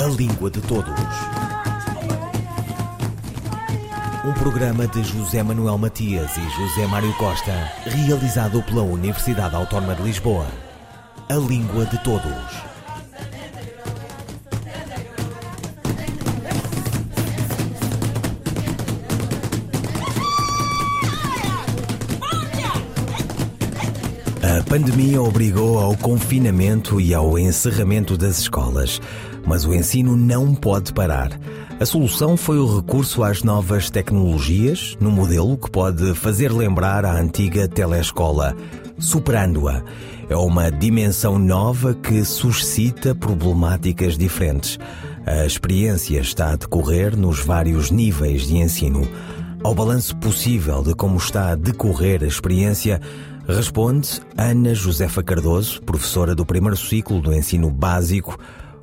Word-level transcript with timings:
A 0.00 0.04
Língua 0.04 0.50
de 0.50 0.62
Todos. 0.62 0.94
Um 4.24 4.32
programa 4.32 4.86
de 4.86 5.02
José 5.02 5.42
Manuel 5.42 5.76
Matias 5.76 6.38
e 6.38 6.40
José 6.40 6.86
Mário 6.86 7.12
Costa, 7.18 7.70
realizado 7.84 8.62
pela 8.62 8.80
Universidade 8.80 9.54
Autónoma 9.54 9.94
de 9.94 10.02
Lisboa. 10.04 10.46
A 11.28 11.34
Língua 11.34 11.84
de 11.84 12.02
Todos. 12.02 12.70
A 24.42 24.62
pandemia 24.64 25.20
obrigou 25.20 25.78
ao 25.78 25.94
confinamento 25.96 27.00
e 27.00 27.12
ao 27.12 27.38
encerramento 27.38 28.16
das 28.16 28.38
escolas, 28.38 29.00
mas 29.46 29.64
o 29.64 29.74
ensino 29.74 30.16
não 30.16 30.54
pode 30.54 30.92
parar. 30.92 31.38
A 31.78 31.86
solução 31.86 32.36
foi 32.36 32.58
o 32.58 32.76
recurso 32.76 33.22
às 33.22 33.42
novas 33.42 33.88
tecnologias, 33.88 34.96
num 35.00 35.10
modelo 35.10 35.56
que 35.56 35.70
pode 35.70 36.14
fazer 36.14 36.52
lembrar 36.52 37.04
a 37.04 37.18
antiga 37.18 37.66
telescola, 37.66 38.54
superando-a. 38.98 39.82
É 40.28 40.36
uma 40.36 40.70
dimensão 40.70 41.38
nova 41.38 41.94
que 41.94 42.24
suscita 42.24 43.14
problemáticas 43.14 44.16
diferentes. 44.16 44.78
A 45.26 45.44
experiência 45.44 46.20
está 46.20 46.52
a 46.52 46.56
decorrer 46.56 47.16
nos 47.16 47.40
vários 47.40 47.90
níveis 47.90 48.46
de 48.46 48.56
ensino. 48.56 49.08
Ao 49.62 49.74
balanço 49.74 50.16
possível 50.16 50.82
de 50.82 50.94
como 50.94 51.16
está 51.16 51.50
a 51.50 51.54
decorrer 51.54 52.22
a 52.22 52.26
experiência, 52.26 53.00
Responde 53.46 54.20
Ana 54.36 54.74
Josefa 54.74 55.24
Cardoso, 55.24 55.82
professora 55.82 56.36
do 56.36 56.46
primeiro 56.46 56.76
ciclo 56.76 57.20
do 57.20 57.34
ensino 57.34 57.68
básico, 57.68 58.38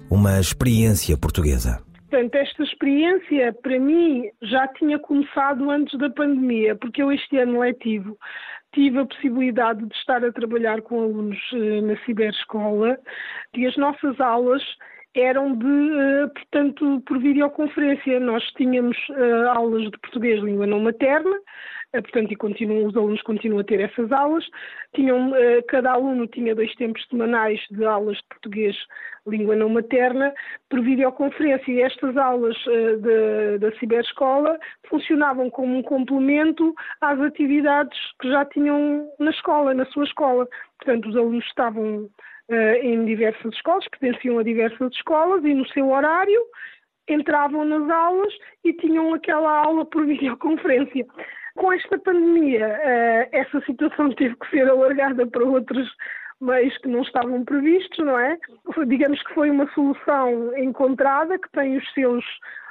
uma 0.09 0.39
experiência 0.39 1.17
portuguesa. 1.17 1.81
Portanto, 2.09 2.35
esta 2.35 2.63
experiência, 2.63 3.53
para 3.61 3.79
mim, 3.79 4.29
já 4.41 4.67
tinha 4.69 4.97
começado 4.97 5.69
antes 5.69 5.97
da 5.99 6.09
pandemia, 6.09 6.75
porque 6.75 7.03
eu 7.03 7.11
este 7.11 7.37
ano 7.37 7.59
letivo 7.59 8.17
tive 8.73 8.99
a 8.99 9.05
possibilidade 9.05 9.85
de 9.85 9.95
estar 9.95 10.23
a 10.23 10.31
trabalhar 10.31 10.81
com 10.81 11.03
alunos 11.03 11.39
eh, 11.53 11.81
na 11.81 11.97
ciberescola 12.05 12.97
e 13.53 13.65
as 13.65 13.75
nossas 13.75 14.19
aulas 14.21 14.63
eram 15.15 15.57
de, 15.57 15.65
eh, 15.65 16.27
portanto, 16.27 17.01
por 17.05 17.19
videoconferência. 17.19 18.19
Nós 18.19 18.43
tínhamos 18.55 18.95
eh, 19.09 19.47
aulas 19.49 19.83
de 19.83 19.97
português 19.99 20.41
língua 20.41 20.67
não 20.67 20.79
materna, 20.79 21.35
portanto, 21.91 22.31
e 22.31 22.35
continuam, 22.35 22.85
os 22.85 22.95
alunos 22.95 23.21
continuam 23.21 23.61
a 23.61 23.63
ter 23.63 23.79
essas 23.79 24.11
aulas. 24.11 24.45
Tinham, 24.93 25.35
eh, 25.35 25.61
cada 25.63 25.91
aluno 25.91 26.27
tinha 26.27 26.53
dois 26.53 26.73
tempos 26.75 27.05
semanais 27.09 27.59
de 27.71 27.85
aulas 27.85 28.17
de 28.17 28.23
português 28.29 28.75
língua 29.27 29.55
não 29.55 29.69
materna 29.69 30.33
por 30.69 30.81
videoconferência 30.81 31.71
e 31.71 31.81
estas 31.81 32.15
aulas 32.17 32.55
uh, 32.65 33.59
da 33.59 33.71
ciberescola 33.77 34.57
funcionavam 34.89 35.49
como 35.49 35.77
um 35.77 35.83
complemento 35.83 36.73
às 37.01 37.19
atividades 37.19 37.97
que 38.21 38.29
já 38.29 38.45
tinham 38.45 39.09
na 39.19 39.31
escola, 39.31 39.73
na 39.73 39.85
sua 39.87 40.05
escola. 40.05 40.47
Portanto, 40.79 41.09
os 41.09 41.15
alunos 41.15 41.45
estavam 41.45 42.09
uh, 42.49 42.75
em 42.81 43.05
diversas 43.05 43.53
escolas, 43.53 43.87
pertenciam 43.89 44.39
a 44.39 44.43
diversas 44.43 44.91
escolas 44.93 45.43
e 45.43 45.53
no 45.53 45.67
seu 45.69 45.89
horário 45.89 46.41
entravam 47.09 47.63
nas 47.63 47.89
aulas 47.89 48.33
e 48.63 48.73
tinham 48.73 49.13
aquela 49.13 49.65
aula 49.65 49.85
por 49.85 50.05
videoconferência. 50.07 51.05
Com 51.57 51.73
esta 51.73 51.97
pandemia, 51.97 52.67
uh, 52.67 53.29
essa 53.31 53.59
situação 53.61 54.11
teve 54.11 54.35
que 54.35 54.49
ser 54.49 54.69
alargada 54.69 55.25
para 55.27 55.43
outros 55.43 55.89
meios 56.39 56.77
que 56.77 56.87
não 56.87 57.01
estavam 57.01 57.43
previstos, 57.43 57.97
não 58.05 58.17
é? 58.17 58.37
Digamos 58.87 59.21
que 59.23 59.33
foi 59.33 59.49
uma 59.49 59.67
solução 59.73 60.57
encontrada 60.57 61.37
que 61.37 61.49
tem 61.51 61.77
os 61.77 61.93
seus 61.93 62.23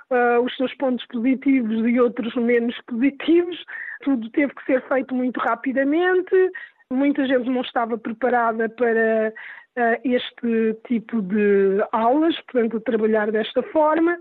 Uh, 0.09 0.41
os 0.41 0.57
seus 0.57 0.73
pontos 0.75 1.05
positivos 1.07 1.85
e 1.85 1.99
outros 1.99 2.33
menos 2.37 2.81
positivos. 2.83 3.57
Tudo 4.05 4.31
teve 4.31 4.55
que 4.55 4.65
ser 4.65 4.81
feito 4.87 5.13
muito 5.13 5.41
rapidamente. 5.41 6.53
Muita 6.93 7.27
gente 7.27 7.51
não 7.51 7.63
estava 7.63 7.99
preparada 7.99 8.69
para 8.69 9.33
uh, 9.33 10.01
este 10.05 10.79
tipo 10.87 11.21
de 11.23 11.85
aulas, 11.91 12.41
portanto, 12.43 12.79
trabalhar 12.83 13.33
desta 13.33 13.65
forma. 13.65 14.17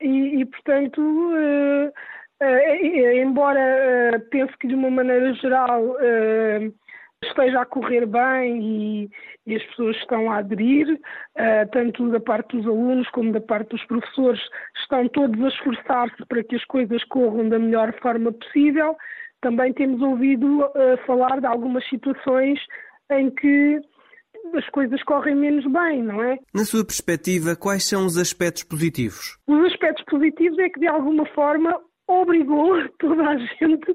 E, 0.00 0.40
e 0.40 0.44
portanto, 0.44 1.00
uh, 1.00 1.92
Uh, 2.42 3.22
embora 3.22 3.60
uh, 4.16 4.30
pense 4.30 4.52
que 4.58 4.66
de 4.66 4.74
uma 4.74 4.90
maneira 4.90 5.32
geral 5.34 5.82
uh, 5.82 6.74
esteja 7.22 7.60
a 7.60 7.66
correr 7.66 8.06
bem 8.06 8.60
e, 8.60 9.10
e, 9.46 9.56
as 9.56 9.62
pessoas 9.66 9.96
estão 9.96 10.30
a 10.30 10.38
aderir, 10.38 11.00
tanto 11.72 12.10
da 12.10 12.20
parte 12.20 12.54
dos 12.54 12.66
alunos 12.66 13.08
como 13.10 13.32
da 13.32 13.40
parte 13.40 13.70
dos 13.70 13.82
professores, 13.86 14.42
estão 14.82 15.08
todos 15.08 15.42
a 15.42 15.48
esforçar-se 15.48 16.26
para 16.26 16.44
que 16.44 16.56
as 16.56 16.64
coisas 16.66 17.02
corram 17.04 17.48
da 17.48 17.58
melhor 17.58 17.94
forma 18.02 18.30
possível. 18.30 18.94
Também 19.40 19.72
temos 19.72 20.02
ouvido 20.02 20.70
falar 21.06 21.40
de 21.40 21.46
algumas 21.46 21.88
situações 21.88 22.60
em 23.10 23.30
que 23.30 23.80
as 24.54 24.68
coisas 24.68 25.02
correm 25.04 25.34
menos 25.34 25.64
bem, 25.64 26.02
não 26.02 26.22
é? 26.22 26.38
Na 26.52 26.64
sua 26.64 26.84
perspectiva, 26.84 27.56
quais 27.56 27.88
são 27.88 28.04
os 28.04 28.18
aspectos 28.18 28.64
positivos? 28.64 29.38
Os 29.46 29.72
aspectos 29.72 30.04
positivos 30.04 30.58
é 30.58 30.68
que, 30.68 30.80
de 30.80 30.86
alguma 30.86 31.24
forma, 31.26 31.80
obrigou 32.08 32.88
toda 32.98 33.28
a 33.28 33.36
gente 33.36 33.94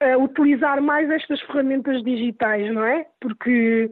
a 0.00 0.16
utilizar 0.16 0.80
mais 0.80 1.10
estas 1.10 1.40
ferramentas 1.42 2.02
digitais, 2.04 2.72
não 2.72 2.84
é? 2.84 3.04
Porque, 3.20 3.90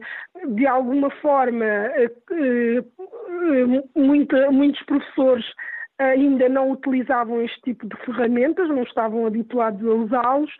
de 0.55 0.65
alguma 0.65 1.09
forma, 1.09 1.65
eh, 1.65 2.11
eh, 2.31 2.83
muita, 3.95 4.49
muitos 4.51 4.81
professores 4.83 5.45
ainda 5.99 6.47
não 6.47 6.71
utilizavam 6.71 7.41
este 7.41 7.59
tipo 7.61 7.87
de 7.87 7.95
ferramentas, 8.05 8.69
não 8.69 8.83
estavam 8.83 9.25
habituados 9.25 9.85
a 9.85 9.93
usá-los 9.93 10.51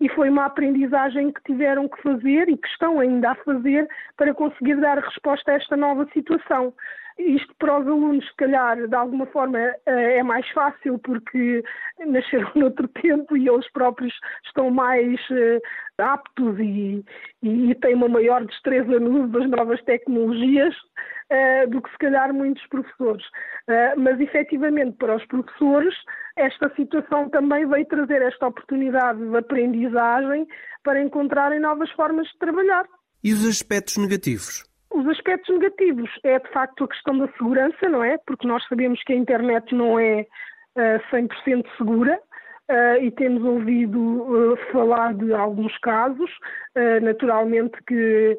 e 0.00 0.08
foi 0.08 0.30
uma 0.30 0.46
aprendizagem 0.46 1.32
que 1.32 1.42
tiveram 1.44 1.88
que 1.88 2.02
fazer 2.02 2.48
e 2.48 2.56
que 2.56 2.68
estão 2.68 2.98
ainda 2.98 3.30
a 3.30 3.34
fazer 3.36 3.86
para 4.16 4.34
conseguir 4.34 4.76
dar 4.80 4.98
resposta 4.98 5.52
a 5.52 5.54
esta 5.54 5.76
nova 5.76 6.08
situação. 6.12 6.72
Isto 7.18 7.54
para 7.58 7.80
os 7.80 7.86
alunos, 7.86 8.26
se 8.26 8.36
calhar, 8.36 8.86
de 8.86 8.94
alguma 8.94 9.26
forma 9.26 9.58
eh, 9.58 10.18
é 10.18 10.22
mais 10.22 10.46
fácil 10.50 10.98
porque 10.98 11.62
nasceram 12.06 12.50
noutro 12.54 12.86
tempo 12.88 13.36
e 13.36 13.48
eles 13.48 13.70
próprios 13.72 14.12
estão 14.44 14.70
mais 14.70 15.18
eh, 15.30 15.60
aptos 15.98 16.58
e, 16.58 17.04
e 17.42 17.74
têm 17.76 17.94
uma 17.94 18.08
maior 18.08 18.44
destreza 18.44 19.00
no 19.00 19.22
uso 19.22 19.28
das 19.28 19.48
novas 19.48 19.82
tecnologias 19.84 20.74
uh, 20.74 21.70
do 21.70 21.80
que 21.80 21.90
se 21.90 21.98
calhar 21.98 22.34
muitos 22.34 22.64
professores. 22.66 23.24
Mas 23.96 24.20
efetivamente 24.20 24.96
para 24.98 25.16
os 25.16 25.26
professores 25.26 25.94
esta 26.36 26.70
situação 26.76 27.30
também 27.30 27.66
veio 27.66 27.86
trazer 27.86 28.20
esta 28.22 28.46
oportunidade 28.46 29.18
de 29.18 29.36
aprendizagem 29.36 30.46
para 30.84 31.02
encontrarem 31.02 31.58
novas 31.58 31.90
formas 31.92 32.28
de 32.28 32.38
trabalhar. 32.38 32.84
E 33.24 33.32
os 33.32 33.46
aspectos 33.48 33.96
negativos? 33.96 34.64
Os 34.96 35.06
aspectos 35.08 35.54
negativos 35.58 36.10
é 36.24 36.38
de 36.38 36.48
facto 36.48 36.84
a 36.84 36.88
questão 36.88 37.18
da 37.18 37.28
segurança, 37.32 37.86
não 37.88 38.02
é? 38.02 38.16
Porque 38.26 38.48
nós 38.48 38.66
sabemos 38.66 39.02
que 39.02 39.12
a 39.12 39.16
internet 39.16 39.74
não 39.74 39.98
é 39.98 40.26
uh, 40.74 41.14
100% 41.14 41.66
segura. 41.76 42.18
Uh, 42.68 43.00
e 43.00 43.12
temos 43.12 43.44
ouvido 43.44 44.00
uh, 44.00 44.56
falar 44.72 45.14
de 45.14 45.32
alguns 45.32 45.76
casos, 45.78 46.28
uh, 46.76 47.00
naturalmente 47.00 47.78
que 47.86 48.36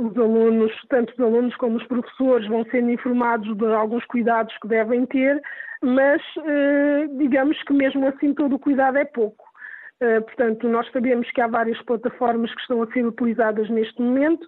os 0.00 0.16
alunos, 0.16 0.72
tanto 0.88 1.12
os 1.12 1.20
alunos 1.20 1.54
como 1.56 1.76
os 1.76 1.86
professores, 1.86 2.46
vão 2.48 2.64
sendo 2.70 2.90
informados 2.90 3.54
de 3.56 3.66
alguns 3.66 4.04
cuidados 4.06 4.56
que 4.58 4.68
devem 4.68 5.04
ter, 5.04 5.38
mas 5.82 6.22
digamos 7.18 7.62
que 7.64 7.74
mesmo 7.74 8.08
assim 8.08 8.32
todo 8.32 8.54
o 8.54 8.58
cuidado 8.58 8.96
é 8.96 9.04
pouco. 9.04 9.44
portanto, 10.00 10.66
nós 10.66 10.90
sabemos 10.92 11.30
que 11.30 11.42
há 11.42 11.46
várias 11.46 11.78
plataformas 11.82 12.54
que 12.54 12.62
estão 12.62 12.82
a 12.82 12.86
ser 12.86 13.04
utilizadas 13.04 13.68
neste 13.68 14.00
momento 14.00 14.46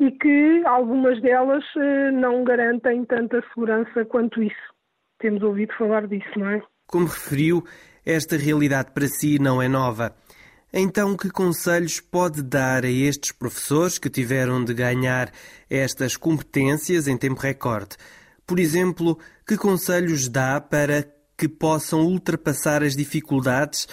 e 0.00 0.10
que 0.10 0.62
algumas 0.66 1.20
delas 1.22 1.64
não 2.14 2.44
garantem 2.44 3.04
tanta 3.04 3.42
segurança 3.52 4.04
quanto 4.04 4.42
isso. 4.42 4.74
Temos 5.18 5.42
ouvido 5.42 5.72
falar 5.78 6.06
disso, 6.06 6.28
não 6.36 6.50
é? 6.50 6.62
Como 6.88 7.06
referiu, 7.06 7.64
esta 8.04 8.36
realidade 8.36 8.90
para 8.92 9.06
si 9.06 9.38
não 9.38 9.62
é 9.62 9.68
nova. 9.68 10.14
Então, 10.72 11.16
que 11.16 11.30
conselhos 11.30 12.00
pode 12.00 12.42
dar 12.42 12.84
a 12.84 12.90
estes 12.90 13.30
professores 13.30 13.96
que 13.96 14.10
tiveram 14.10 14.64
de 14.64 14.74
ganhar 14.74 15.30
estas 15.70 16.16
competências 16.16 17.06
em 17.06 17.16
tempo 17.16 17.40
recorde? 17.40 17.96
Por 18.44 18.58
exemplo, 18.58 19.18
que 19.46 19.56
conselhos 19.56 20.28
dá 20.28 20.60
para 20.60 21.06
que 21.38 21.48
possam 21.48 22.00
ultrapassar 22.00 22.82
as 22.82 22.96
dificuldades, 22.96 23.86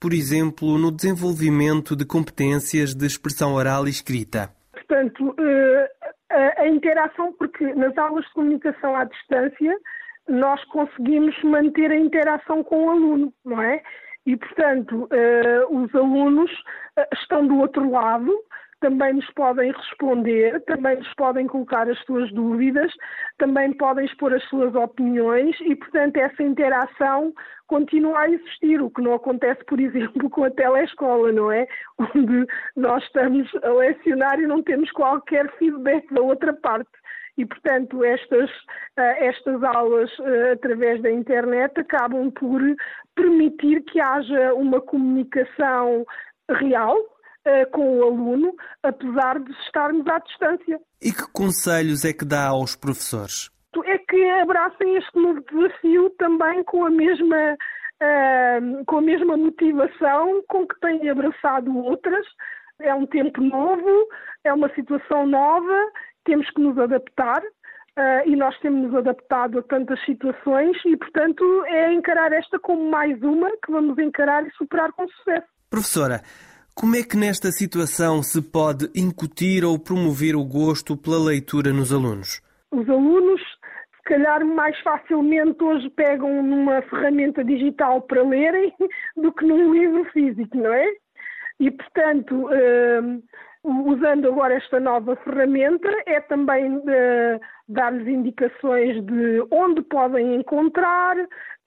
por 0.00 0.14
exemplo, 0.14 0.78
no 0.78 0.90
desenvolvimento 0.90 1.94
de 1.94 2.04
competências 2.04 2.94
de 2.94 3.06
expressão 3.06 3.52
oral 3.52 3.86
e 3.86 3.90
escrita? 3.90 4.50
Portanto, 4.86 5.34
eh, 5.38 6.54
a 6.58 6.66
interação, 6.66 7.32
porque 7.34 7.74
nas 7.74 7.96
aulas 7.96 8.24
de 8.24 8.32
comunicação 8.32 8.96
à 8.96 9.04
distância, 9.04 9.78
nós 10.28 10.62
conseguimos 10.66 11.40
manter 11.42 11.90
a 11.90 11.96
interação 11.96 12.62
com 12.64 12.86
o 12.86 12.90
aluno, 12.90 13.32
não 13.44 13.60
é? 13.60 13.82
E, 14.24 14.36
portanto, 14.36 15.08
uh, 15.10 15.76
os 15.76 15.92
alunos 15.94 16.50
uh, 16.52 17.04
estão 17.14 17.44
do 17.46 17.58
outro 17.58 17.90
lado, 17.90 18.32
também 18.82 19.14
nos 19.14 19.30
podem 19.30 19.70
responder, 19.70 20.60
também 20.64 20.96
nos 20.96 21.14
podem 21.14 21.46
colocar 21.46 21.88
as 21.88 21.98
suas 22.00 22.30
dúvidas, 22.32 22.92
também 23.38 23.72
podem 23.72 24.04
expor 24.04 24.34
as 24.34 24.42
suas 24.48 24.74
opiniões 24.74 25.56
e, 25.60 25.74
portanto, 25.76 26.16
essa 26.16 26.42
interação 26.42 27.32
continua 27.68 28.18
a 28.18 28.28
existir, 28.28 28.82
o 28.82 28.90
que 28.90 29.00
não 29.00 29.14
acontece, 29.14 29.64
por 29.64 29.80
exemplo, 29.80 30.28
com 30.28 30.44
a 30.44 30.50
telescola, 30.50 31.32
não 31.32 31.50
é? 31.50 31.66
Onde 32.14 32.44
nós 32.76 33.02
estamos 33.04 33.48
a 33.62 33.68
lecionar 33.70 34.38
e 34.40 34.46
não 34.46 34.62
temos 34.62 34.90
qualquer 34.90 35.48
feedback 35.56 36.12
da 36.12 36.20
outra 36.20 36.52
parte. 36.52 36.90
E, 37.38 37.46
portanto, 37.46 38.04
estas, 38.04 38.50
eh, 38.98 39.26
estas 39.26 39.62
aulas 39.62 40.10
eh, 40.20 40.52
através 40.52 41.00
da 41.00 41.10
internet 41.10 41.80
acabam 41.80 42.30
por 42.32 42.60
permitir 43.14 43.82
que 43.84 44.00
haja 44.00 44.52
uma 44.54 44.80
comunicação 44.80 46.04
real, 46.50 46.96
com 47.72 47.98
o 47.98 48.04
aluno, 48.04 48.54
apesar 48.82 49.40
de 49.40 49.50
estarmos 49.64 50.06
à 50.06 50.18
distância. 50.18 50.80
E 51.00 51.12
que 51.12 51.30
conselhos 51.32 52.04
é 52.04 52.12
que 52.12 52.24
dá 52.24 52.48
aos 52.48 52.76
professores? 52.76 53.50
É 53.84 53.98
que 53.98 54.30
abracem 54.30 54.96
este 54.96 55.18
novo 55.18 55.42
desafio 55.50 56.10
também 56.18 56.62
com 56.64 56.84
a 56.84 56.90
mesma, 56.90 57.56
uh, 57.56 58.84
com 58.86 58.98
a 58.98 59.02
mesma 59.02 59.36
motivação 59.36 60.42
com 60.48 60.66
que 60.66 60.78
têm 60.80 61.08
abraçado 61.08 61.76
outras. 61.76 62.26
É 62.78 62.94
um 62.94 63.06
tempo 63.06 63.40
novo, 63.40 64.08
é 64.44 64.52
uma 64.52 64.68
situação 64.74 65.26
nova, 65.26 65.90
temos 66.24 66.48
que 66.50 66.60
nos 66.60 66.78
adaptar. 66.78 67.42
Uh, 67.94 68.24
e 68.24 68.36
nós 68.36 68.58
temos 68.60 68.90
nos 68.90 68.94
adaptado 68.94 69.58
a 69.58 69.62
tantas 69.62 70.02
situações 70.06 70.78
e, 70.86 70.96
portanto, 70.96 71.44
é 71.66 71.92
encarar 71.92 72.32
esta 72.32 72.58
como 72.58 72.90
mais 72.90 73.20
uma 73.22 73.50
que 73.62 73.70
vamos 73.70 73.98
encarar 73.98 74.46
e 74.46 74.50
superar 74.52 74.92
com 74.92 75.06
sucesso. 75.08 75.46
Professora, 75.68 76.22
como 76.74 76.96
é 76.96 77.02
que 77.02 77.16
nesta 77.16 77.50
situação 77.50 78.22
se 78.22 78.40
pode 78.40 78.90
incutir 78.96 79.64
ou 79.64 79.78
promover 79.78 80.34
o 80.34 80.44
gosto 80.44 80.96
pela 80.96 81.18
leitura 81.18 81.72
nos 81.72 81.92
alunos? 81.92 82.40
Os 82.70 82.88
alunos, 82.88 83.40
se 83.96 84.02
calhar, 84.04 84.44
mais 84.44 84.78
facilmente 84.80 85.62
hoje 85.62 85.90
pegam 85.90 86.42
numa 86.42 86.80
ferramenta 86.82 87.44
digital 87.44 88.00
para 88.02 88.22
lerem 88.22 88.72
do 89.16 89.32
que 89.32 89.44
num 89.44 89.72
livro 89.72 90.04
físico, 90.12 90.56
não 90.56 90.72
é? 90.72 90.86
E, 91.60 91.70
portanto, 91.70 92.46
uh, 92.46 93.22
usando 93.64 94.28
agora 94.28 94.54
esta 94.54 94.80
nova 94.80 95.14
ferramenta, 95.16 95.88
é 96.06 96.20
também 96.20 96.76
uh, 96.78 97.40
dar-lhes 97.68 98.08
indicações 98.08 99.04
de 99.04 99.46
onde 99.50 99.82
podem 99.82 100.36
encontrar 100.36 101.16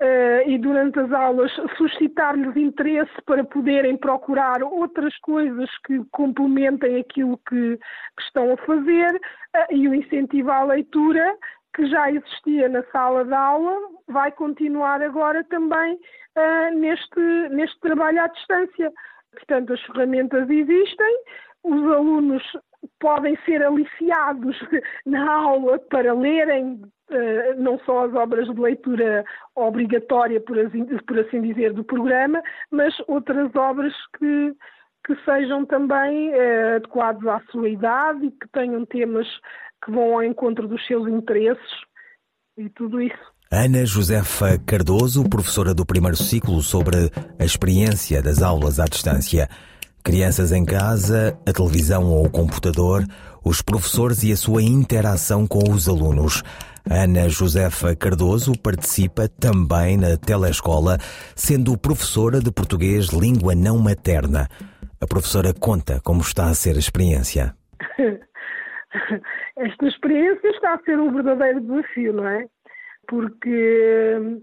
uh, 0.02 0.50
e 0.50 0.58
durante 0.58 1.00
as 1.00 1.12
aulas 1.12 1.52
suscitar-lhes 1.78 2.56
interesse 2.56 3.14
para 3.26 3.44
poderem 3.44 3.98
procurar 3.98 4.64
outras 4.64 5.18
coisas 5.20 5.70
que 5.86 6.04
complementem 6.12 7.00
aquilo 7.00 7.38
que, 7.50 7.78
que 7.78 8.24
estão 8.24 8.54
a 8.54 8.58
fazer 8.58 9.16
uh, 9.16 9.76
e 9.76 9.88
o 9.88 9.96
incentivo 9.96 10.52
à 10.52 10.64
leitura 10.64 11.36
que 11.76 11.86
já 11.88 12.10
existia 12.10 12.70
na 12.70 12.84
sala 12.84 13.26
de 13.26 13.34
aula 13.34 13.76
vai 14.08 14.32
continuar 14.32 15.02
agora 15.02 15.44
também 15.44 16.00
neste, 16.74 17.20
neste 17.50 17.78
trabalho 17.82 18.22
à 18.22 18.28
distância. 18.28 18.94
Portanto, 19.32 19.74
as 19.74 19.82
ferramentas 19.82 20.50
existem, 20.50 21.20
os 21.66 21.84
alunos 21.92 22.44
podem 23.00 23.38
ser 23.46 23.64
aliciados 23.64 24.58
na 25.06 25.32
aula 25.32 25.80
para 25.80 26.14
lerem 26.14 26.82
uh, 27.12 27.62
não 27.62 27.80
só 27.80 28.06
as 28.06 28.14
obras 28.14 28.48
de 28.48 28.60
leitura 28.60 29.24
obrigatória, 29.56 30.40
por 30.42 30.58
assim, 30.60 30.86
por 30.86 31.20
assim 31.20 31.42
dizer, 31.42 31.74
do 31.74 31.84
programa, 31.84 32.42
mas 32.72 32.94
outras 33.08 33.54
obras 33.56 33.94
que, 34.18 34.56
que 35.06 35.16
sejam 35.24 35.66
também 35.66 36.34
uh, 36.34 36.76
adequados 36.76 37.26
à 37.28 37.40
sua 37.52 37.70
idade 37.70 38.26
e 38.26 38.32
que 38.32 38.48
tenham 38.52 38.86
temas 38.86 39.28
que 39.84 39.92
vão 39.92 40.16
ao 40.16 40.24
encontro 40.24 40.68
dos 40.68 40.86
seus 40.88 41.08
interesses 41.08 41.72
e 42.58 42.70
tudo 42.70 43.02
isso. 43.02 43.36
Ana 43.52 43.86
Josefa 43.86 44.58
Cardoso, 44.66 45.30
professora 45.30 45.74
do 45.74 45.86
primeiro 45.86 46.18
ciclo 46.18 46.62
sobre 46.62 47.12
a 47.40 47.46
experiência 47.46 48.22
das 48.22 48.42
aulas 48.42 48.80
à 48.80 48.86
distância. 48.86 49.48
Crianças 50.06 50.52
em 50.52 50.64
casa, 50.64 51.36
a 51.48 51.52
televisão 51.52 52.04
ou 52.06 52.28
o 52.28 52.30
computador, 52.30 53.02
os 53.44 53.64
professores 53.64 54.24
e 54.24 54.32
a 54.32 54.36
sua 54.36 54.62
interação 54.62 55.48
com 55.48 55.64
os 55.72 55.90
alunos. 55.90 56.44
Ana 56.88 57.28
Josefa 57.28 57.96
Cardoso 57.96 58.54
participa 58.62 59.28
também 59.28 59.98
na 59.98 60.16
telescola, 60.16 61.00
sendo 61.36 61.76
professora 61.76 62.40
de 62.40 62.52
português 62.52 63.08
língua 63.08 63.56
não 63.56 63.80
materna. 63.80 64.48
A 65.02 65.08
professora 65.08 65.52
conta 65.60 66.00
como 66.04 66.22
está 66.22 66.46
a 66.46 66.54
ser 66.54 66.76
a 66.76 66.80
experiência. 66.80 67.56
Esta 69.58 69.88
experiência 69.88 70.50
está 70.50 70.76
a 70.76 70.84
ser 70.84 71.00
um 71.00 71.12
verdadeiro 71.12 71.62
desafio, 71.62 72.14
não 72.14 72.28
é? 72.28 72.46
Porque 73.08 74.40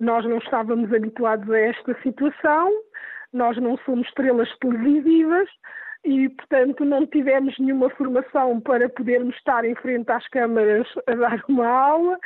nós 0.00 0.24
não 0.24 0.38
estávamos 0.38 0.90
habituados 0.94 1.50
a 1.50 1.58
esta 1.58 1.94
situação 2.02 2.72
nós 3.34 3.56
não 3.58 3.76
somos 3.78 4.06
estrelas 4.08 4.48
televisivas 4.58 5.48
e, 6.04 6.28
portanto, 6.28 6.84
não 6.84 7.06
tivemos 7.06 7.58
nenhuma 7.58 7.90
formação 7.90 8.60
para 8.60 8.88
podermos 8.88 9.34
estar 9.36 9.64
em 9.64 9.74
frente 9.74 10.10
às 10.10 10.26
câmaras 10.28 10.86
a 11.06 11.14
dar 11.14 11.42
uma 11.48 11.66
aula 11.66 12.18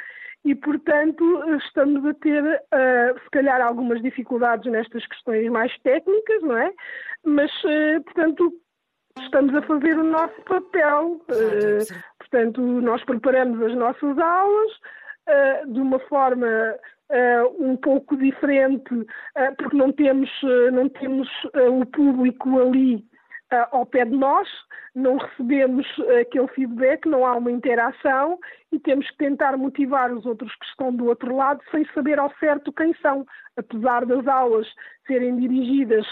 e, 0.44 0.54
portanto, 0.54 1.24
estamos 1.66 2.04
a 2.04 2.14
ter, 2.14 2.42
uh, 2.42 3.20
se 3.22 3.30
calhar, 3.30 3.60
algumas 3.60 4.00
dificuldades 4.02 4.70
nestas 4.70 5.04
questões 5.06 5.50
mais 5.50 5.76
técnicas, 5.80 6.42
não 6.42 6.56
é? 6.56 6.72
Mas, 7.24 7.50
uh, 7.64 8.02
portanto, 8.04 8.52
estamos 9.20 9.54
a 9.54 9.62
fazer 9.62 9.98
o 9.98 10.04
nosso 10.04 10.40
papel. 10.42 11.20
Uh, 11.28 12.02
portanto, 12.18 12.60
nós 12.60 13.02
preparamos 13.04 13.60
as 13.62 13.74
nossas 13.74 14.18
aulas 14.18 14.72
de 15.66 15.78
uma 15.78 15.98
forma 15.98 16.46
Uh, 17.10 17.64
um 17.64 17.74
pouco 17.74 18.18
diferente, 18.18 18.92
uh, 18.94 19.56
porque 19.56 19.74
não 19.74 19.90
temos, 19.90 20.30
uh, 20.42 20.70
não 20.70 20.90
temos 20.90 21.26
o 21.54 21.86
público 21.86 22.60
ali 22.60 23.02
ao 23.70 23.86
pé 23.86 24.04
de 24.04 24.14
nós, 24.14 24.46
não 24.94 25.16
recebemos 25.16 25.86
aquele 26.20 26.48
feedback, 26.48 27.06
não 27.08 27.24
há 27.24 27.34
uma 27.34 27.50
interação 27.50 28.38
e 28.70 28.78
temos 28.78 29.10
que 29.10 29.16
tentar 29.16 29.56
motivar 29.56 30.12
os 30.12 30.26
outros 30.26 30.54
que 30.56 30.66
estão 30.66 30.94
do 30.94 31.06
outro 31.06 31.34
lado 31.34 31.62
sem 31.70 31.86
saber 31.94 32.18
ao 32.18 32.30
certo 32.38 32.70
quem 32.72 32.92
são, 33.00 33.24
apesar 33.56 34.04
das 34.04 34.26
aulas 34.26 34.66
serem 35.06 35.36
dirigidas 35.36 36.06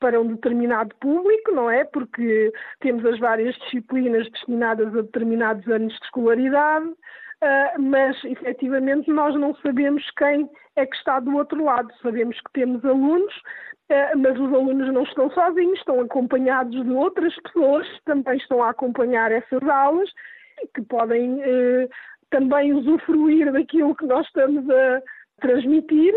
para 0.00 0.20
um 0.20 0.34
determinado 0.34 0.92
público, 0.96 1.52
não 1.52 1.70
é? 1.70 1.84
Porque 1.84 2.52
temos 2.80 3.04
as 3.04 3.20
várias 3.20 3.54
disciplinas 3.56 4.28
destinadas 4.30 4.88
a 4.88 5.02
determinados 5.02 5.68
anos 5.68 5.92
de 5.96 6.04
escolaridade 6.04 6.92
uh, 7.42 7.80
mas 7.80 8.16
efetivamente 8.24 9.10
nós 9.10 9.34
não 9.34 9.54
sabemos 9.56 10.04
quem 10.16 10.48
é 10.76 10.86
que 10.86 10.96
está 10.96 11.20
do 11.20 11.36
outro 11.36 11.64
lado. 11.64 11.88
Sabemos 12.02 12.36
que 12.40 12.52
temos 12.52 12.84
alunos, 12.84 13.34
uh, 13.90 14.18
mas 14.18 14.38
os 14.38 14.52
alunos 14.52 14.92
não 14.92 15.02
estão 15.02 15.30
sozinhos, 15.30 15.78
estão 15.78 16.00
acompanhados 16.00 16.84
de 16.84 16.90
outras 16.90 17.34
pessoas 17.42 17.86
que 17.88 18.04
também 18.04 18.36
estão 18.36 18.62
a 18.62 18.70
acompanhar 18.70 19.32
essas 19.32 19.62
aulas 19.62 20.10
e 20.62 20.68
que 20.68 20.82
podem 20.82 21.34
uh, 21.34 21.88
também 22.30 22.72
usufruir 22.72 23.52
daquilo 23.52 23.94
que 23.94 24.06
nós 24.06 24.26
estamos 24.26 24.68
a 24.70 25.02
transmitir, 25.40 26.14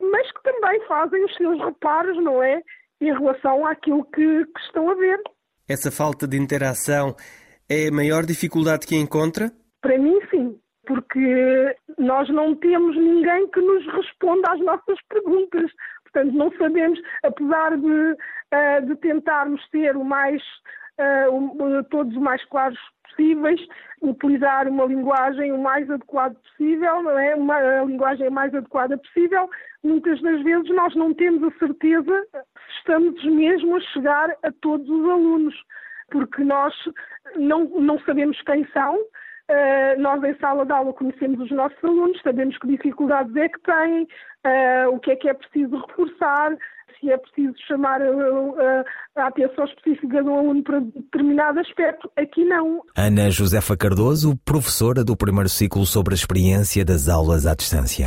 mas 0.00 0.32
que 0.32 0.42
também 0.42 0.80
fazem 0.86 1.24
os 1.24 1.34
seus 1.36 1.58
reparos, 1.62 2.16
não 2.22 2.42
é? 2.42 2.60
Em 3.00 3.12
relação 3.12 3.66
àquilo 3.66 4.04
que, 4.04 4.44
que 4.44 4.60
estão 4.60 4.90
a 4.90 4.94
ver. 4.94 5.20
Essa 5.68 5.90
falta 5.90 6.26
de 6.26 6.36
interação 6.36 7.14
é 7.68 7.88
a 7.88 7.92
maior 7.92 8.24
dificuldade 8.24 8.86
que 8.86 8.96
encontra? 8.96 9.50
Para 9.80 9.98
mim, 9.98 10.20
porque 11.12 11.76
nós 11.98 12.28
não 12.30 12.54
temos 12.54 12.96
ninguém 12.96 13.46
que 13.48 13.60
nos 13.60 13.86
responda 13.94 14.50
às 14.50 14.60
nossas 14.60 14.98
perguntas. 15.10 15.70
Portanto, 16.04 16.32
não 16.32 16.50
sabemos, 16.56 16.98
apesar 17.22 17.76
de, 17.76 17.86
uh, 17.86 18.86
de 18.86 18.96
tentarmos 18.96 19.62
ser 19.70 19.94
o 19.96 20.04
mais, 20.04 20.42
uh, 20.98 21.84
todos 21.90 22.16
o 22.16 22.20
mais 22.20 22.42
claros 22.46 22.78
possíveis, 23.04 23.60
utilizar 24.00 24.66
uma 24.66 24.86
linguagem 24.86 25.52
o 25.52 25.58
mais 25.58 25.90
adequada 25.90 26.34
possível, 26.34 27.02
não 27.02 27.18
é? 27.18 27.34
Uma, 27.34 27.56
a 27.56 27.84
linguagem 27.84 28.30
mais 28.30 28.54
adequada 28.54 28.96
possível, 28.96 29.50
muitas 29.84 30.20
das 30.22 30.42
vezes 30.42 30.68
nós 30.70 30.94
não 30.94 31.12
temos 31.12 31.42
a 31.42 31.58
certeza 31.58 32.26
se 32.32 32.78
estamos 32.78 33.22
mesmo 33.24 33.76
a 33.76 33.80
chegar 33.80 34.30
a 34.42 34.50
todos 34.62 34.88
os 34.88 35.10
alunos, 35.10 35.54
porque 36.10 36.42
nós 36.42 36.74
não, 37.36 37.64
não 37.64 37.98
sabemos 38.00 38.40
quem 38.42 38.66
são, 38.72 38.98
Uh, 39.52 40.00
nós, 40.00 40.24
em 40.24 40.34
sala 40.38 40.64
de 40.64 40.72
aula, 40.72 40.94
conhecemos 40.94 41.38
os 41.38 41.50
nossos 41.50 41.76
alunos, 41.84 42.18
sabemos 42.22 42.56
que 42.56 42.68
dificuldades 42.68 43.36
é 43.36 43.48
que 43.50 43.60
têm, 43.60 44.02
uh, 44.04 44.88
o 44.90 44.98
que 44.98 45.10
é 45.10 45.16
que 45.16 45.28
é 45.28 45.34
preciso 45.34 45.76
reforçar, 45.76 46.56
se 46.98 47.10
é 47.10 47.18
preciso 47.18 47.52
chamar 47.68 48.00
a, 48.00 48.06
a, 48.06 49.22
a 49.24 49.26
atenção 49.26 49.66
específica 49.66 50.22
do 50.22 50.32
aluno 50.32 50.62
para 50.62 50.80
determinado 50.80 51.60
aspecto. 51.60 52.10
Aqui 52.16 52.44
não. 52.46 52.80
Ana 52.96 53.28
Josefa 53.30 53.76
Cardoso, 53.76 54.38
professora 54.42 55.04
do 55.04 55.14
primeiro 55.14 55.50
ciclo 55.50 55.84
sobre 55.84 56.14
a 56.14 56.16
experiência 56.16 56.82
das 56.82 57.08
aulas 57.08 57.46
à 57.46 57.54
distância. 57.54 58.06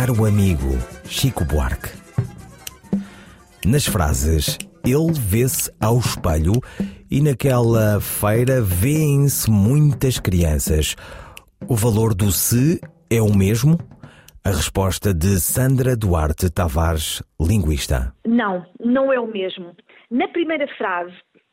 Caro 0.00 0.24
amigo 0.24 0.78
Chico 1.04 1.44
Buarque. 1.44 1.90
Nas 3.66 3.84
frases, 3.84 4.56
ele 4.82 5.12
vê-se 5.12 5.70
ao 5.78 5.98
espelho 5.98 6.54
e 7.10 7.20
naquela 7.20 8.00
feira 8.00 8.62
vêem-se 8.62 9.50
muitas 9.50 10.18
crianças. 10.18 10.96
O 11.68 11.76
valor 11.76 12.14
do 12.14 12.32
se 12.32 12.80
é 13.10 13.20
o 13.20 13.36
mesmo? 13.36 13.76
A 14.42 14.48
resposta 14.48 15.12
de 15.12 15.38
Sandra 15.38 15.94
Duarte 15.94 16.50
Tavares, 16.50 17.22
linguista. 17.38 18.14
Não, 18.26 18.64
não 18.82 19.12
é 19.12 19.20
o 19.20 19.26
mesmo. 19.26 19.76
Na 20.10 20.28
primeira 20.28 20.66
frase, 20.78 21.12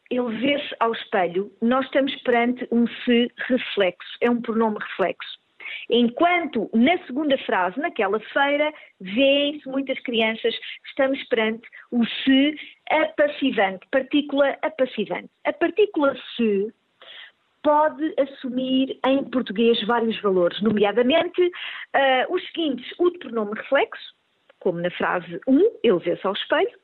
ele 0.09 0.39
vê-se 0.39 0.73
ao 0.79 0.93
espelho, 0.93 1.51
nós 1.61 1.83
estamos 1.87 2.15
perante 2.23 2.65
um 2.71 2.87
se 3.03 3.27
reflexo, 3.49 4.09
é 4.21 4.29
um 4.29 4.41
pronome 4.41 4.77
reflexo. 4.79 5.46
Enquanto 5.89 6.69
na 6.73 6.97
segunda 7.05 7.37
frase, 7.39 7.79
naquela 7.79 8.19
feira, 8.19 8.73
vêem-se 8.99 9.67
muitas 9.69 9.99
crianças, 10.01 10.53
estamos 10.85 11.23
perante 11.25 11.67
o 11.91 12.05
se 12.05 12.55
apassivante, 12.89 13.87
partícula 13.91 14.57
apassivante. 14.61 15.29
A 15.45 15.53
partícula 15.53 16.15
se 16.35 16.73
pode 17.63 18.13
assumir 18.19 18.99
em 19.05 19.23
português 19.25 19.81
vários 19.85 20.19
valores, 20.21 20.61
nomeadamente 20.61 21.41
uh, 21.41 22.33
os 22.33 22.45
seguintes: 22.47 22.85
o 22.99 23.09
de 23.09 23.19
pronome 23.19 23.53
reflexo, 23.55 24.13
como 24.59 24.79
na 24.79 24.91
frase 24.91 25.39
1, 25.47 25.55
um, 25.55 25.71
ele 25.83 25.99
vê-se 25.99 26.25
ao 26.25 26.33
espelho, 26.33 26.77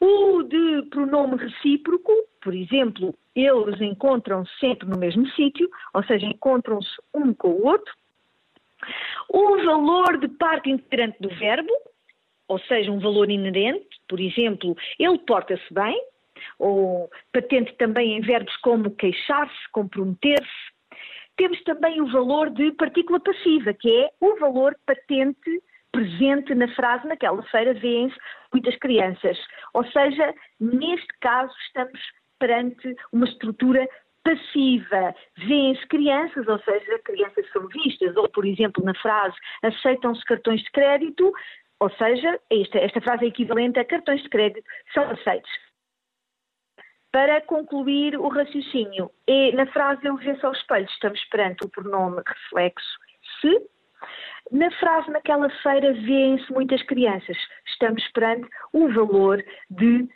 o 0.00 0.42
de 0.42 0.88
pronome 0.90 1.36
recíproco, 1.36 2.12
por 2.40 2.54
exemplo, 2.54 3.14
eles 3.34 3.80
encontram-se 3.80 4.50
sempre 4.58 4.88
no 4.88 4.96
mesmo 4.96 5.26
sítio, 5.30 5.68
ou 5.92 6.02
seja, 6.04 6.26
encontram-se 6.26 6.90
um 7.12 7.34
com 7.34 7.48
o 7.48 7.66
outro. 7.66 7.92
O 9.28 9.56
valor 9.64 10.18
de 10.18 10.28
parte 10.28 10.70
integrante 10.70 11.16
do 11.20 11.28
verbo, 11.28 11.72
ou 12.48 12.58
seja, 12.60 12.90
um 12.90 12.98
valor 12.98 13.30
inerente, 13.30 13.88
por 14.08 14.20
exemplo, 14.20 14.76
ele 14.98 15.18
porta-se 15.18 15.72
bem, 15.72 16.00
ou 16.58 17.10
patente 17.32 17.74
também 17.76 18.16
em 18.16 18.20
verbos 18.20 18.56
como 18.58 18.94
queixar-se, 18.96 19.68
comprometer-se. 19.72 20.48
Temos 21.36 21.62
também 21.64 22.00
o 22.00 22.10
valor 22.10 22.50
de 22.50 22.72
partícula 22.72 23.20
passiva, 23.20 23.72
que 23.72 23.90
é 23.90 24.10
o 24.20 24.36
valor 24.38 24.76
patente 24.86 25.62
presente 25.92 26.54
na 26.54 26.68
frase 26.74 27.06
naquela 27.06 27.42
feira 27.44 27.74
vêem-se 27.74 28.16
muitas 28.52 28.76
crianças. 28.76 29.38
Ou 29.74 29.84
seja, 29.86 30.34
neste 30.60 31.08
caso 31.20 31.52
estamos 31.66 32.00
perante 32.38 32.94
uma 33.12 33.26
estrutura 33.26 33.88
passiva. 34.28 35.14
Vêem-se 35.38 35.86
crianças, 35.86 36.46
ou 36.46 36.58
seja, 36.60 36.98
crianças 36.98 37.50
são 37.52 37.66
vistas, 37.68 38.14
ou, 38.16 38.28
por 38.28 38.44
exemplo, 38.44 38.84
na 38.84 38.94
frase 38.94 39.36
aceitam-se 39.62 40.24
cartões 40.24 40.60
de 40.60 40.70
crédito, 40.70 41.32
Ou 41.80 41.90
seja, 41.90 42.40
esta, 42.50 42.78
esta 42.78 43.00
frase 43.00 43.24
é 43.24 43.28
equivalente 43.28 43.78
a 43.78 43.84
cartões 43.84 44.20
de 44.22 44.28
crédito 44.28 44.68
são 44.92 45.04
aceitos. 45.10 45.50
Para 47.12 47.40
concluir 47.42 48.18
o 48.18 48.28
raciocínio, 48.28 49.10
é, 49.28 49.52
na 49.52 49.64
frase 49.66 50.04
eu 50.04 50.16
vê-se 50.16 50.44
ao 50.44 50.52
espelho, 50.52 50.86
estamos 50.86 51.24
perante 51.26 51.64
o 51.64 51.70
pronome 51.70 52.20
reflexo 52.26 52.98
se. 53.40 53.62
Na 54.50 54.70
frase 54.72 55.10
naquela 55.10 55.48
feira 55.62 55.92
vêem-se 55.92 56.52
muitas 56.52 56.82
crianças, 56.82 57.36
estamos 57.66 58.06
perante 58.08 58.48
o 58.72 58.88
valor 58.92 59.42
de 59.70 60.08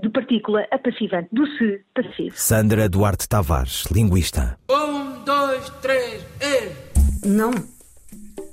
de 0.00 0.08
partícula 0.08 0.66
apassivante, 0.70 1.28
do 1.32 1.46
se 1.46 1.84
passivo. 1.94 2.34
Sandra 2.34 2.88
Duarte 2.88 3.28
Tavares, 3.28 3.84
linguista. 3.92 4.58
Um, 4.70 5.22
dois, 5.24 5.68
três, 5.82 6.24
e... 6.40 7.28
Não, 7.28 7.50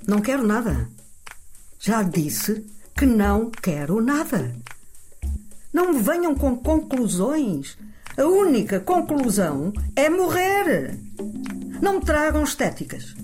não 0.06 0.20
quero 0.20 0.46
nada. 0.46 0.88
Já 1.80 2.02
disse 2.02 2.66
que 2.96 3.06
não 3.06 3.50
quero 3.50 4.02
nada. 4.02 4.54
Não 5.72 5.92
me 5.92 6.00
venham 6.00 6.34
com 6.34 6.56
conclusões. 6.56 7.78
A 8.16 8.24
única 8.24 8.80
conclusão 8.80 9.72
é 9.96 10.10
morrer. 10.10 10.98
Não 11.80 11.94
me 11.94 12.00
tragam 12.00 12.42
estéticas. 12.42 13.14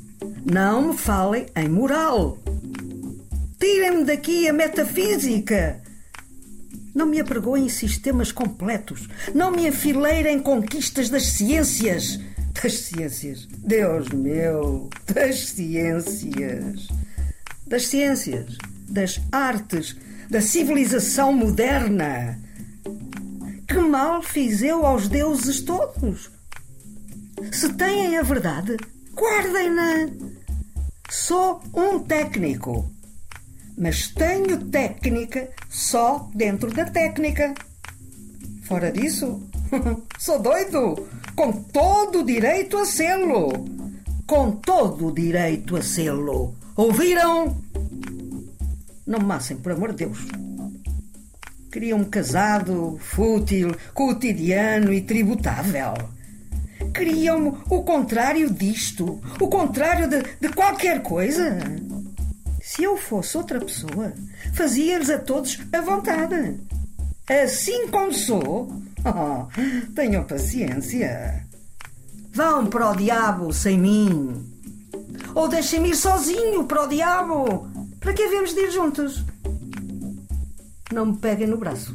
Não 0.51 0.89
me 0.89 0.97
falem 0.97 1.47
em 1.57 1.69
moral. 1.69 2.39
Tirem-me 3.59 4.05
daqui 4.05 4.49
a 4.49 4.53
metafísica. 4.53 5.84
Não 6.95 7.07
me 7.07 7.21
apregoem 7.21 7.69
sistemas 7.69 8.31
completos. 8.31 9.09
Não 9.35 9.51
me 9.51 9.67
enfileirem 9.67 10.39
conquistas 10.39 11.11
das 11.11 11.25
ciências. 11.27 12.21
Das 12.63 12.75
ciências. 12.75 13.49
Deus 13.59 14.09
meu, 14.11 14.89
das 15.13 15.49
ciências. 15.49 16.87
Das 17.67 17.89
ciências, 17.89 18.57
das 18.89 19.21
artes, 19.33 19.97
da 20.31 20.41
civilização 20.41 21.33
moderna. 21.33 22.39
Que 23.67 23.79
mal 23.79 24.23
fiz 24.23 24.63
eu 24.63 24.87
aos 24.87 25.09
deuses 25.09 25.63
todos? 25.63 26.31
Se 27.51 27.73
têm 27.73 28.17
a 28.17 28.23
verdade, 28.23 28.77
guardem-na. 29.15 30.11
Sou 31.11 31.61
um 31.75 31.99
técnico, 31.99 32.89
mas 33.77 34.09
tenho 34.09 34.65
técnica 34.67 35.49
só 35.69 36.31
dentro 36.35 36.71
da 36.73 36.85
técnica. 36.85 37.55
Fora 38.63 38.91
disso, 38.91 39.43
sou 40.19 40.41
doido, 40.41 41.09
com 41.35 41.53
todo 41.53 42.21
o 42.21 42.25
direito 42.25 42.79
a 42.79 42.87
sê-lo. 42.87 43.51
Com 44.27 44.53
todo 44.53 45.09
o 45.09 45.13
direito 45.13 45.77
a 45.77 45.83
sê-lo. 45.83 46.55
Ouviram? 46.77 47.57
Não 49.07 49.19
me 49.19 49.25
massem, 49.27 49.57
por 49.57 49.73
amor 49.73 49.93
de 49.93 50.07
Deus. 50.07 50.19
Queriam-me 51.71 52.07
casado, 52.07 52.97
fútil, 53.01 53.75
cotidiano 53.93 54.95
e 54.95 55.03
tributável. 55.03 55.93
Queriam-me 56.95 57.49
o 57.69 57.83
contrário 57.83 58.49
disto, 58.49 59.21
o 59.41 59.49
contrário 59.49 60.09
de, 60.09 60.23
de 60.41 60.49
qualquer 60.55 61.03
coisa. 61.03 61.59
Se 62.75 62.83
eu 62.83 62.97
fosse 62.97 63.37
outra 63.37 63.61
pessoa, 63.61 64.13
fazia-lhes 64.53 65.09
a 65.09 65.17
todos 65.17 65.61
a 65.73 65.81
vontade. 65.81 66.59
Assim 67.31 67.87
como 67.87 68.13
sou, 68.13 68.69
oh, 69.07 69.47
tenham 69.95 70.25
paciência. 70.25 71.47
Vão 72.33 72.67
para 72.67 72.91
o 72.91 72.97
diabo 72.97 73.53
sem 73.53 73.79
mim. 73.79 74.45
Ou 75.37 75.47
deixem-me 75.47 75.91
ir 75.91 75.95
sozinho 75.95 76.65
para 76.65 76.83
o 76.83 76.89
diabo. 76.89 77.71
Para 78.01 78.13
que 78.13 78.25
havemos 78.25 78.53
de 78.53 78.63
ir 78.63 78.73
juntos? 78.73 79.25
Não 80.93 81.07
me 81.07 81.17
peguem 81.19 81.47
no 81.47 81.59
braço. 81.59 81.95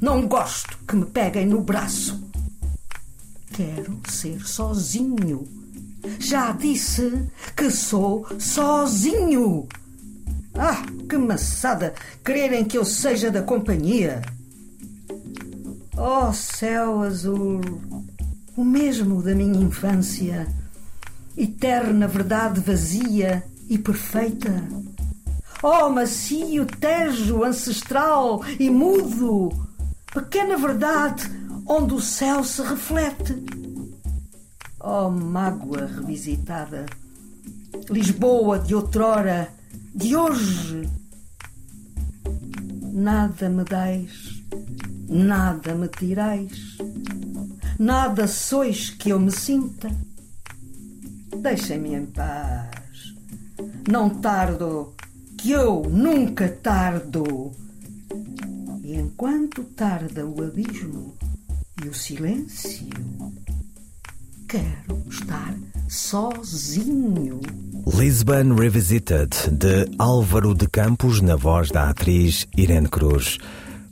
Não 0.00 0.26
gosto 0.26 0.76
que 0.88 0.96
me 0.96 1.06
peguem 1.06 1.46
no 1.46 1.60
braço. 1.60 2.20
Quero 3.52 4.00
ser 4.08 4.44
sozinho. 4.44 5.46
Já 6.18 6.50
disse 6.50 7.28
que 7.56 7.70
sou 7.70 8.26
sozinho. 8.40 9.68
Ah, 10.58 10.84
que 11.08 11.18
maçada! 11.18 11.94
Quererem 12.24 12.64
que 12.64 12.78
eu 12.78 12.84
seja 12.84 13.30
da 13.30 13.42
companhia. 13.42 14.22
Oh, 15.96 16.32
céu 16.32 17.02
azul, 17.02 17.60
o 18.56 18.64
mesmo 18.64 19.22
da 19.22 19.34
minha 19.34 19.62
infância, 19.62 20.46
eterna 21.36 22.06
verdade 22.06 22.60
vazia 22.60 23.42
e 23.68 23.78
perfeita. 23.78 24.62
Oh, 25.62 25.88
macio, 25.88 26.66
tejo, 26.66 27.44
ancestral 27.44 28.42
e 28.58 28.68
mudo, 28.68 29.50
pequena 30.12 30.56
verdade 30.56 31.30
onde 31.66 31.94
o 31.94 32.00
céu 32.00 32.44
se 32.44 32.62
reflete. 32.62 33.42
Oh, 34.80 35.10
mágoa 35.10 35.86
revisitada, 35.86 36.86
Lisboa 37.90 38.58
de 38.58 38.74
outrora, 38.74 39.48
de 39.96 40.14
hoje. 40.14 40.88
Nada 42.92 43.48
me 43.48 43.64
dais, 43.64 44.42
nada 45.08 45.74
me 45.74 45.88
tirais, 45.88 46.76
nada 47.78 48.26
sois 48.26 48.90
que 48.90 49.10
eu 49.10 49.18
me 49.18 49.30
sinta. 49.30 49.90
Deixem-me 51.40 51.94
em 51.94 52.06
paz. 52.06 53.14
Não 53.88 54.10
tardo 54.10 54.94
que 55.38 55.50
eu 55.50 55.82
nunca 55.88 56.48
tardo. 56.48 57.52
E 58.82 58.94
enquanto 58.96 59.64
tarda 59.64 60.26
o 60.26 60.42
abismo 60.44 61.14
e 61.82 61.88
o 61.88 61.94
silêncio, 61.94 62.88
quero 64.46 65.02
estar 65.10 65.54
sozinho. 65.88 67.40
Lisbon 67.86 68.54
Revisited, 68.54 69.30
de 69.50 69.86
Álvaro 69.98 70.54
de 70.54 70.66
Campos, 70.68 71.20
na 71.20 71.36
voz 71.36 71.70
da 71.70 71.88
atriz 71.90 72.46
Irene 72.56 72.88
Cruz. 72.88 73.38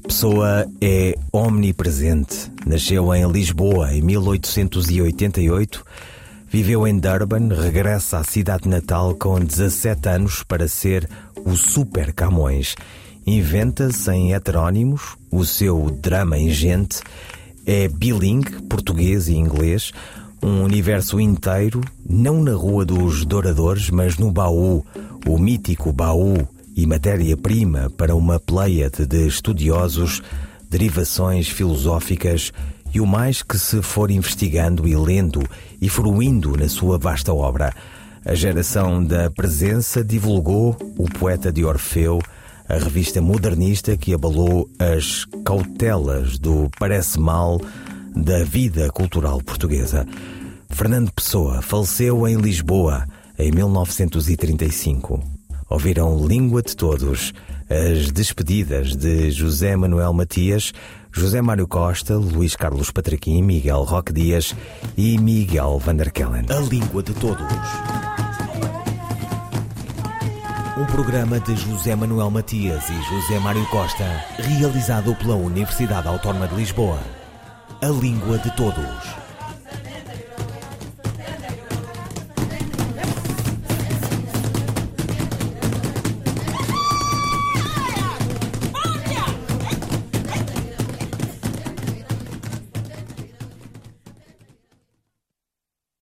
Pessoa 0.02 0.66
é 0.80 1.14
omnipresente. 1.32 2.50
Nasceu 2.66 3.14
em 3.14 3.30
Lisboa 3.30 3.94
em 3.94 4.02
1888 4.02 5.84
Viveu 6.54 6.86
em 6.86 6.96
Durban, 7.00 7.48
regressa 7.48 8.18
à 8.18 8.22
cidade 8.22 8.68
natal 8.68 9.16
com 9.16 9.40
17 9.40 10.08
anos 10.08 10.44
para 10.44 10.68
ser 10.68 11.10
o 11.44 11.56
Super 11.56 12.12
Camões. 12.12 12.76
Inventa-se 13.26 14.08
em 14.12 14.32
heterónimos 14.32 15.16
o 15.32 15.44
seu 15.44 15.90
drama 15.90 16.38
ingente. 16.38 17.00
É 17.66 17.88
bilingue, 17.88 18.62
português 18.68 19.26
e 19.26 19.34
inglês. 19.34 19.90
Um 20.46 20.62
universo 20.62 21.18
inteiro, 21.18 21.80
não 22.07 22.42
na 22.42 22.52
Rua 22.52 22.85
dos 22.85 23.24
Douradores, 23.24 23.88
mas 23.88 24.18
no 24.18 24.30
baú, 24.30 24.85
o 25.26 25.38
mítico 25.38 25.90
baú 25.90 26.46
e 26.76 26.87
matéria-prima 26.87 27.88
para 27.96 28.14
uma 28.14 28.38
pleiade 28.38 29.07
de 29.07 29.26
estudiosos, 29.26 30.20
derivações 30.68 31.48
filosóficas 31.48 32.52
e 32.92 33.00
o 33.00 33.07
mais 33.07 33.42
que 33.42 33.59
se 33.59 33.80
for 33.80 34.11
investigando 34.11 34.87
e 34.87 34.94
lendo 34.94 35.42
e 35.80 35.88
fruindo 35.88 36.54
na 36.59 36.68
sua 36.68 36.98
vasta 36.98 37.33
obra. 37.33 37.74
A 38.22 38.35
geração 38.35 39.02
da 39.02 39.30
presença 39.30 40.04
divulgou 40.04 40.76
o 40.98 41.09
poeta 41.09 41.50
de 41.50 41.64
Orfeu, 41.64 42.20
a 42.68 42.74
revista 42.74 43.18
modernista 43.22 43.96
que 43.96 44.12
abalou 44.12 44.68
as 44.78 45.24
cautelas 45.42 46.38
do 46.38 46.68
parece 46.78 47.18
mal 47.18 47.59
da 48.14 48.44
vida 48.44 48.90
cultural 48.90 49.40
portuguesa. 49.42 50.07
Fernando 50.74 51.12
Pessoa 51.12 51.62
faleceu 51.62 52.26
em 52.26 52.34
Lisboa 52.34 53.06
em 53.38 53.52
1935. 53.52 55.22
Ouviram 55.70 56.26
Língua 56.26 56.62
de 56.62 56.74
Todos, 56.74 57.32
as 57.70 58.10
despedidas 58.10 58.96
de 58.96 59.30
José 59.30 59.76
Manuel 59.76 60.12
Matias, 60.12 60.72
José 61.12 61.40
Mário 61.40 61.68
Costa, 61.68 62.16
Luís 62.16 62.56
Carlos 62.56 62.90
Patraquim, 62.90 63.40
Miguel 63.40 63.84
Roque 63.84 64.12
Dias 64.12 64.52
e 64.96 65.16
Miguel 65.16 65.78
Vanderkellen. 65.78 66.44
A 66.50 66.58
Língua 66.68 67.04
de 67.04 67.14
Todos. 67.14 67.46
Um 70.76 70.87
programa 70.87 71.38
de 71.38 71.54
José 71.54 71.94
Manuel 71.94 72.32
Matias 72.32 72.82
e 72.90 72.94
José 72.94 73.38
Mário 73.38 73.64
Costa, 73.66 74.24
realizado 74.38 75.14
pela 75.14 75.37
Universidade 75.37 76.08
Autónoma 76.08 76.48
de 76.48 76.56
Lisboa. 76.56 76.98
A 77.80 77.87
Língua 77.87 78.38
de 78.38 78.50
Todos. 78.56 79.23